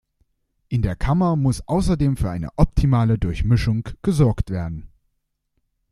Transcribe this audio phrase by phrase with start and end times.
[0.67, 4.89] In der Kammer muss außerdem für eine optimale Durchmischung gesorgt werden.